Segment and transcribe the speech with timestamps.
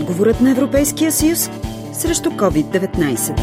[0.00, 1.50] отговорът на Европейския съюз
[1.92, 3.40] срещу COVID-19.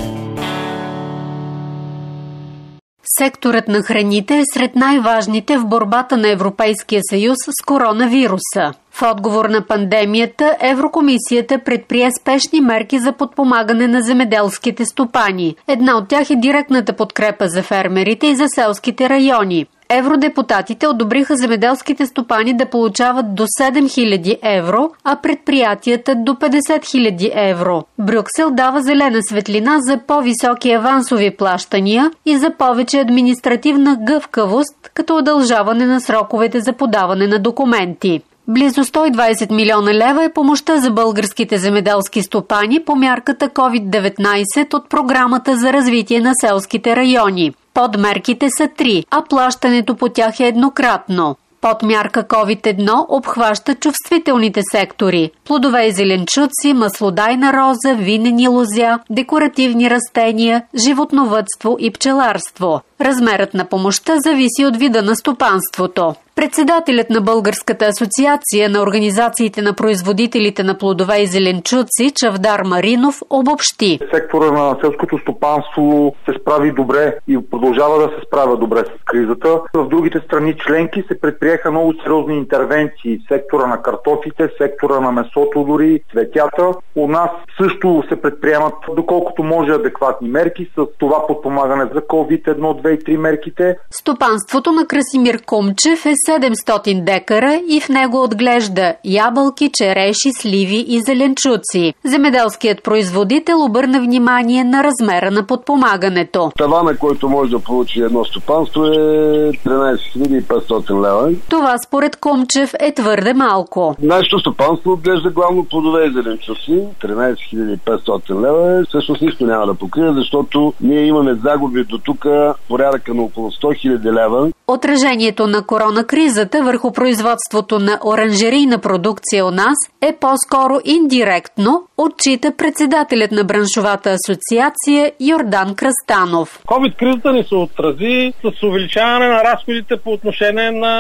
[3.18, 8.74] Секторът на храните е сред най-важните в борбата на Европейския съюз с коронавируса.
[8.92, 15.56] В отговор на пандемията, Еврокомисията предприе спешни мерки за подпомагане на земеделските стопани.
[15.68, 19.66] Една от тях е директната подкрепа за фермерите и за селските райони.
[19.90, 27.84] Евродепутатите одобриха земеделските стопани да получават до 7000 евро, а предприятията до 50 000 евро.
[28.00, 35.86] Брюксел дава зелена светлина за по-високи авансови плащания и за повече административна гъвкавост, като удължаване
[35.86, 38.22] на сроковете за подаване на документи.
[38.48, 45.58] Близо 120 милиона лева е помощта за българските земеделски стопани по мярката COVID-19 от програмата
[45.58, 47.54] за развитие на селските райони.
[47.76, 51.36] Подмерките са три, а плащането по тях е еднократно.
[51.62, 61.78] Подмярка COVID-1 обхваща чувствителните сектори– плодове и зеленчуци, маслодайна роза, винени лозя, декоративни растения, животновътство
[61.80, 62.82] и пчеларство.
[63.02, 66.16] Размерът на помощта зависи от вида на стопанството.
[66.36, 74.00] Председателят на Българската асоциация на организациите на производителите на плодове и зеленчуци Чавдар Маринов обобщи.
[74.14, 79.62] Сектора на селското стопанство се справи добре и продължава да се справя добре с кризата.
[79.74, 85.12] В другите страни членки се предприеха много сериозни интервенции в сектора на картофите, сектора на
[85.12, 86.72] месото дори, цветята.
[86.96, 87.30] У нас
[87.62, 93.18] също се предприемат доколкото може адекватни мерки с това подпомагане за COVID-1, 2 и 3
[93.18, 93.78] мерките.
[93.92, 101.02] Стопанството на Красимир Комчев е 700 декара и в него отглежда ябълки, череши, сливи и
[101.02, 101.94] зеленчуци.
[102.06, 106.52] Земеделският производител обърна внимание на размера на подпомагането.
[106.58, 111.32] Тавана, който може да получи едно стопанство е 13 500 лева.
[111.50, 113.96] Това според Комчев е твърде малко.
[114.02, 116.84] Нашето стопанство отглежда главно плодове и зеленчуци.
[117.02, 118.84] 13 500 лева е.
[118.84, 122.26] всъщност нищо няма да покрие, защото ние имаме загуби до тук
[122.70, 124.52] порядъка на около 100 000 лева.
[124.68, 132.52] Отражението на корона кризата върху производството на оранжерийна продукция у нас е по-скоро индиректно, отчита
[132.58, 136.64] председателят на браншовата асоциация Йордан Кръстанов.
[136.68, 140.96] COVID-кризата ни се отрази с увеличаване на разходите по отношение на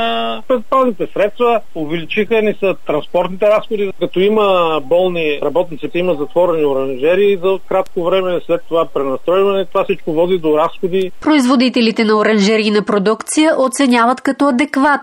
[0.47, 1.61] предпазните средства.
[1.75, 3.91] Увеличиха ни са транспортните разходи.
[3.99, 10.13] Като има болни работници, има затворени оранжери за кратко време, след това пренастройване, това всичко
[10.13, 11.11] води до разходи.
[11.21, 14.47] Производителите на оранжерийна продукция оценяват като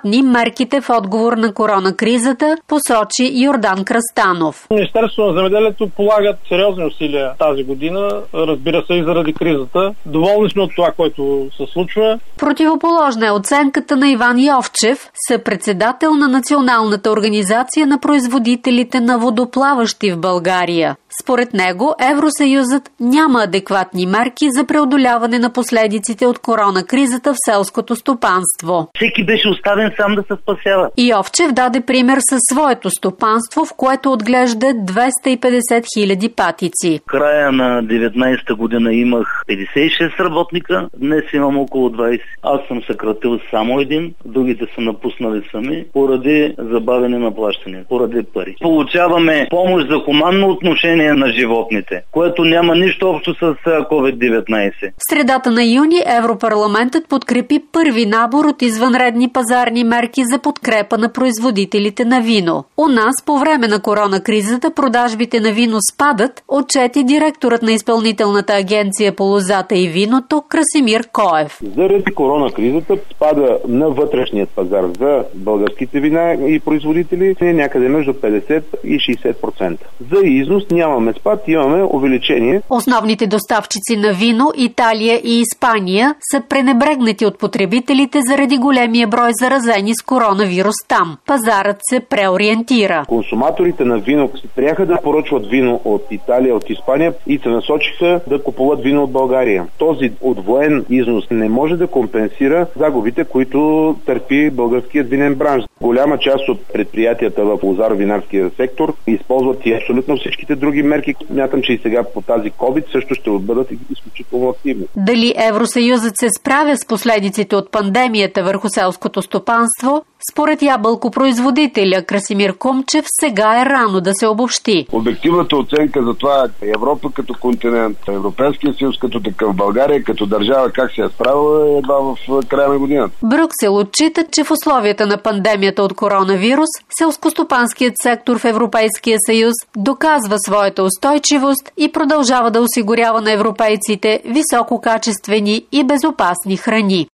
[0.02, 4.66] адекватни мерките в отговор на коронакризата, посочи Йордан Кръстанов.
[4.70, 9.94] Министерството на земеделието полагат сериозни усилия тази година, разбира се и заради кризата.
[10.06, 12.18] Доволни сме от това, което се случва.
[12.38, 20.20] Противоположна е оценката на Иван Йовчев, съпредседател на Националната организация на производителите на водоплаващи в
[20.20, 20.96] България.
[21.22, 28.88] Според него, Евросъюзът няма адекватни мерки за преодоляване на последиците от коронакризата в селското стопанство.
[28.96, 30.90] Всеки беше оставен сам да се спасява.
[30.98, 37.00] Йовчев даде пример със своето стопанство, в което отглежда 250 хиляди патици.
[37.06, 42.20] Края на 19-та година имах 56 работника, днес имам около 20.
[42.42, 48.56] Аз съм съкратил само един, другите са напуснали сами, поради забавяне на плащане, поради пари.
[48.60, 54.72] Получаваме помощ за хуманно отношение на животните, което няма нищо общо с COVID-19.
[54.80, 61.12] В средата на юни Европарламентът подкрепи първи набор от извънредни пазарни мерки за подкрепа на
[61.12, 62.64] производителите на вино.
[62.76, 69.16] У нас по време на коронакризата продажбите на вино спадат, отчети директорът на изпълнителната агенция
[69.16, 71.58] по лозата и виното Красимир Коев.
[71.76, 78.62] Заради коронакризата спада на вътрешният пазар за българските вина и производители е някъде между 50
[78.84, 79.78] и 60%.
[80.12, 82.60] За износ нямаме спад, имаме увеличение.
[82.70, 89.94] Основните доставчици на вино, Италия и Испания, са пренебрегнати от потребителите заради големия брой заразени
[89.94, 91.16] с коронавирус там.
[91.26, 93.04] Пазарът се преориентира.
[93.08, 98.42] Консуматорите на вино спряха да поръчват вино от Италия, от Испания и се насочиха да
[98.42, 99.66] купуват вино от България.
[99.78, 105.64] Този отвоен износ не може да компенсира загубите, които търпи българският винен бранш.
[105.80, 111.14] Голяма част от предприятията в лозаро-винарския сектор използват и абсолютно всичките други други мерки.
[111.30, 114.86] Мятам, че и сега по тази COVID също ще бъдат изключително активни.
[114.96, 123.04] Дали Евросъюзът се справя с последиците от пандемията върху селското стопанство, според ябълкопроизводителя Красимир Кумчев
[123.20, 124.86] сега е рано да се обобщи.
[124.92, 130.90] Обективната оценка за това Европа като континент, Европейския съюз като такъв, България като държава как
[130.94, 132.16] се е справила е едва в
[132.48, 133.14] края на годината.
[133.22, 136.68] Брюксел отчита, че в условията на пандемията от коронавирус,
[136.98, 140.36] селскостопанският сектор в Европейския съюз доказва
[140.72, 147.08] своята устойчивост и продължава да осигурява на европейците висококачествени и безопасни храни.